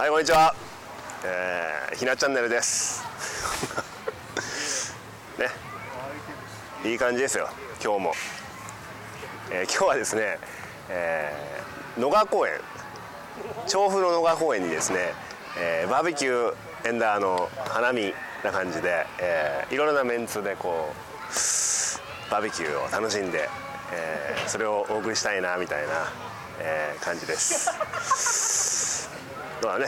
[0.00, 0.54] はいこんにちは、
[1.26, 3.04] えー、ひなチャンネルです。
[5.36, 5.50] ね。
[6.90, 7.50] いい感じですよ。
[7.84, 8.14] 今日も、
[9.50, 10.38] えー、今日はですね、
[10.88, 12.58] えー、野川公園。
[13.66, 15.12] 調布の野川公園にですね、
[15.58, 23.50] えー、バーベキューエンダーの花見な感じで、えー、いろいろなメンツでこうバーベキューを楽しんで、
[23.92, 26.10] えー、それをお送りしたいなみたいな、
[26.58, 28.49] えー、感じです。
[29.62, 29.86] まあね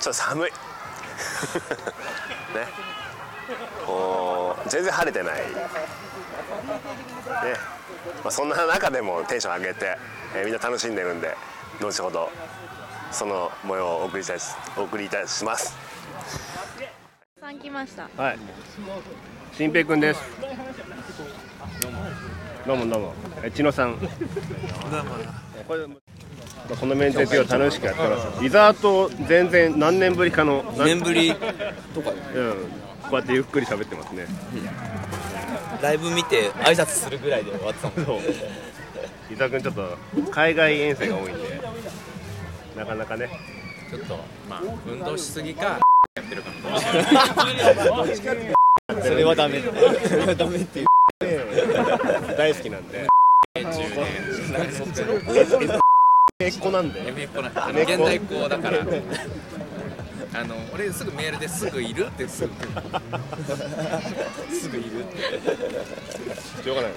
[0.00, 0.50] ちょっと寒い。
[0.50, 0.56] ね。
[3.86, 5.36] こう全然晴れてない。
[5.36, 5.44] ね、
[8.24, 9.96] まあ、そんな中でもテンション上げて、
[10.34, 11.36] えー、みんな楽しんでるんで
[11.80, 12.30] 後ほど
[13.10, 15.76] その模様をお送りいたしお送りいたします。
[17.40, 18.08] さん来ました。
[18.16, 18.38] はい。
[19.52, 20.20] 新平くんです。
[22.66, 22.86] どうも。
[22.86, 23.96] どうもえ千野さん。
[25.66, 25.86] これ
[26.68, 28.42] このメンテ今日楽しくやってます。
[28.42, 31.34] リザート全然何年ぶりかの2年ぶり？
[31.94, 32.52] と かうん。
[33.02, 34.26] こうやってゆっくり喋ってますね。
[35.82, 38.18] ライブ見て挨拶するぐらいで終わってたもんそう。
[39.32, 39.98] 伊沢君ちょっと
[40.30, 41.60] 海外遠征が多いんで
[42.76, 43.28] なかなかね。
[43.90, 44.16] ちょっと
[44.48, 48.52] まあ運動しすぎかやってるかもしれない。
[49.02, 49.60] それはダメ。
[50.08, 50.86] それはダメっていう。
[52.36, 53.06] 大好きなんで
[53.54, 53.64] 10
[55.68, 55.78] 年
[56.40, 57.06] えっこなんで。
[57.08, 58.78] エメっ子な現代っ子だから。
[60.34, 62.52] あの俺すぐメールですぐいるってすぐ。
[64.50, 65.18] すぐいるって。
[66.64, 66.92] しょうがない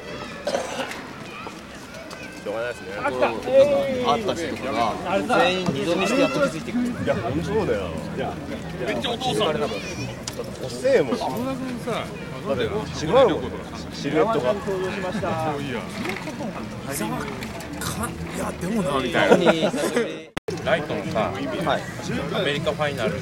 [2.42, 2.88] しょうがないですね。
[2.96, 4.34] 会った。
[4.34, 4.94] 人とかが
[5.40, 6.88] 全員二度見してやっと気づいてくる。
[6.88, 7.80] いや本当そうだよ。
[8.16, 8.34] いや。
[8.88, 9.59] めっちゃお父さん。
[9.59, 9.76] だって
[10.66, 11.14] 遅えも。
[11.14, 11.26] んだ
[12.53, 12.88] って違うもん
[13.94, 14.53] シルエットが。
[17.79, 19.51] かいやでもなみたいな
[20.63, 21.84] ライトのさはい
[22.35, 23.17] アメリカファイナルの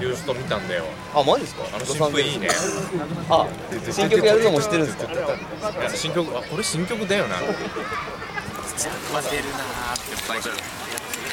[0.00, 2.48] ユースト見たんだよあマジですかあの新譜いいね
[3.30, 3.46] あ
[3.90, 5.08] 新曲やるのも知ってるんですか
[5.94, 7.36] 新曲あこれ新曲だよな
[9.12, 10.50] ま出るなーって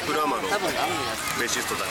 [0.06, 1.86] プラマのベーシストたち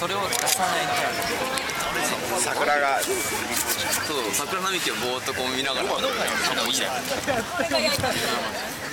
[0.00, 3.12] それを出さないと桜がそ
[4.16, 6.00] う桜並木をぼーっとこう見ながらでも
[6.72, 6.86] いいね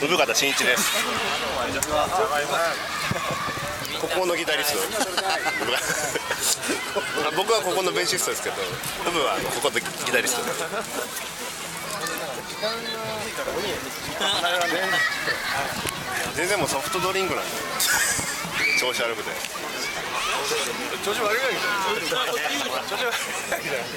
[0.04, 0.92] 産方真一です
[4.02, 4.80] ここのギタリスト
[7.38, 8.56] 僕はここのベーシストですけど
[9.06, 10.60] ブブはここのギタリストです
[16.36, 17.56] 全然もうソフトドリンクなんだよ
[18.78, 19.32] 調子悪くて。
[21.04, 22.30] 調子悪いわけじゃない。
[22.86, 23.18] 調子悪いわ
[23.58, 23.90] けじゃな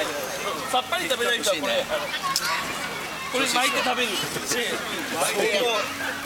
[0.00, 0.08] い
[0.72, 1.84] さっぱり食べない人はこれ。
[3.32, 4.12] これ巻いて食べる。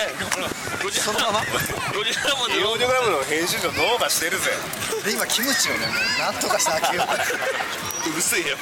[0.81, 4.57] 5時半そのまま5時半まで飲んでグラムの編集長どうかしてるぜ
[5.05, 5.85] で今キムチをね
[6.19, 8.57] なんとかして開けよううるせえよ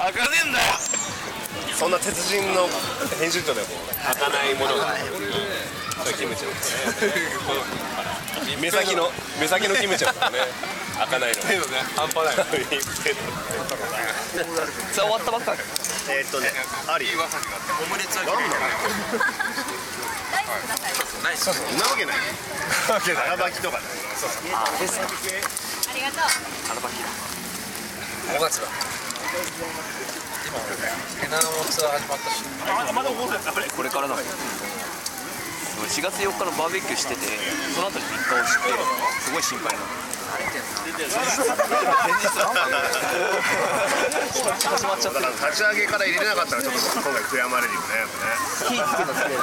[0.00, 0.74] 開かねえんだよ
[1.76, 2.68] そんな鉄人の
[3.18, 3.66] 編集長でも
[4.04, 6.50] 開かないものがそれキムチの
[8.60, 9.10] 目先の
[9.40, 10.38] 目先のキムチだからね
[10.98, 11.42] 開かないの
[11.96, 12.36] 半端ない
[14.92, 15.54] さあ終わったばっか
[16.10, 16.48] えーっとね
[16.86, 17.18] ありオ
[17.90, 18.60] ムレツは何なの
[21.24, 22.16] ないっすそんなわけない
[22.88, 23.84] 荒ばきとかね
[28.38, 28.68] 5月だ
[31.20, 32.44] ペナのツアー始まったし
[33.76, 37.26] これからだもん4月4日のバーベキューしてて
[37.74, 38.70] その後に3日を知って
[39.20, 39.86] すごい心配なの。
[43.54, 47.86] 始まっちゃってだから立ち上げから入れなかったらちょっと今回悔やまれるよね
[48.58, 49.38] 火つけのつけぱね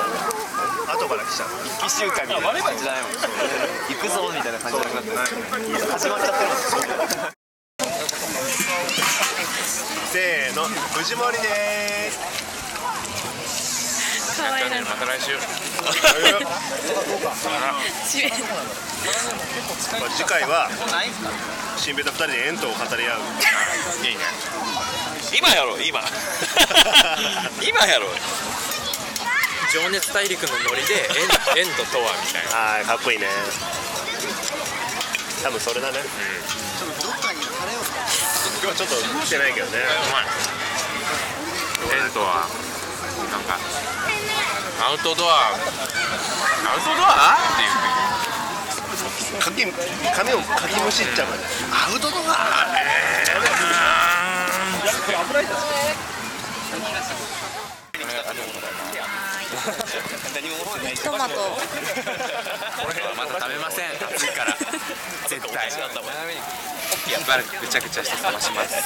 [0.91, 1.49] 後から来ちゃう
[1.85, 2.41] 一週間みたい。
[2.41, 5.11] な感じじゃないもん行くぞみたいな感じじゃなくなって
[5.91, 7.40] 始まっちゃってるもん
[10.11, 12.19] せーの藤森です。
[14.35, 14.81] 可愛いな。
[14.81, 15.39] また来週。
[20.13, 20.67] 次回は
[21.77, 23.19] 新ベタ2人でエントを語り合う。
[24.05, 24.23] いいね
[25.39, 26.01] 今やろう今。
[27.63, 28.09] 今やろう
[29.71, 31.07] 情熱大陸のノリで
[31.55, 32.51] エンエンドとはみたいな。
[32.51, 33.27] はいかっこいいね。
[35.41, 35.99] 多分それだね。
[37.01, 37.10] 今日
[38.67, 39.77] はちょっと来てないけどね。
[39.79, 39.81] う
[40.11, 40.25] まい。
[41.89, 42.45] テントは
[43.31, 43.57] なんか
[44.85, 45.53] アウトドア。
[45.53, 47.37] アウトドア？
[47.41, 49.65] っていうかき
[50.15, 51.27] 髪をかきむしっちゃう。
[51.71, 52.31] アウトドア？
[61.03, 61.36] トマト。
[63.18, 63.92] まだ食べません。
[63.92, 64.57] 暑いから。
[65.27, 65.71] 絶対。
[65.71, 65.77] し
[67.27, 68.83] ばらくぐちゃぐちゃして冷まします。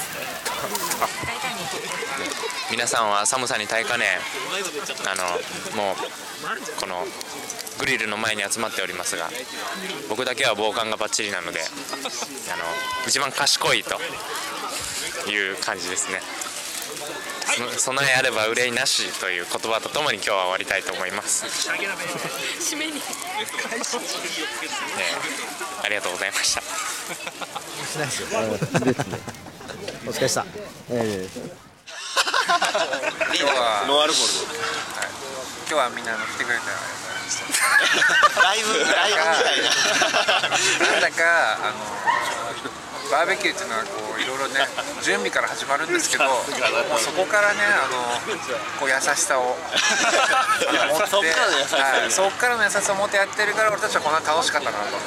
[2.72, 4.20] 皆さんは寒さに耐えかね。
[5.06, 5.24] あの
[5.82, 5.96] もう
[6.80, 7.06] この
[7.80, 9.30] グリルの前に集まっておりますが
[10.10, 11.64] 僕だけは防寒がバッチリなのであ
[12.58, 12.64] の
[13.08, 14.00] 一番賢いと
[15.30, 16.22] いう感じですね。
[16.22, 16.45] そ
[17.78, 23.02] 備えあれば憂いなしという言葉とともに今日は終わりたいと思います締めにえー
[25.86, 26.66] ありがとうございましたし
[27.98, 28.28] ないですよ
[30.08, 30.46] お疲れした
[30.90, 31.28] え
[32.46, 34.56] 今日はノンアルコール
[35.68, 41.24] 今日はみんなあの来てくれてありがとうございましたライブライブみたいななんだか
[41.56, 41.76] あの
[43.12, 44.66] バーベキューっていうのはこういろいろね
[45.02, 48.02] 準備から始まるんですけどもうそこからねあの
[48.80, 54.98] こう優しさを持ってそっからの優しさはいそっからの優しさを持ってやってるから俺たちはこんな楽しかったなと。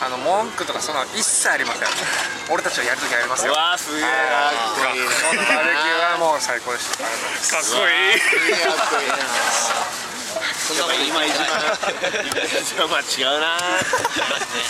[0.00, 1.88] あの文句とかそんなの一切ありません。
[2.48, 3.52] 俺たちはやるときやりますよ。
[3.52, 4.56] わーすげえはい。
[4.80, 7.04] バーベキューはもう最高でした。
[7.04, 10.09] かっこいい
[10.70, 11.34] そんなこと今一
[12.78, 13.58] 番まあ違うな。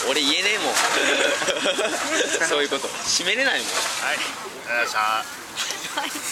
[0.08, 2.88] 俺言えねえもんそういうこと。
[2.88, 3.68] 締めれないもん。
[3.68, 4.16] はい。
[4.16, 5.50] ありがとうござい。
[5.96, 6.30] ました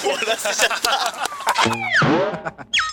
[0.00, 1.30] 終わらせちゃった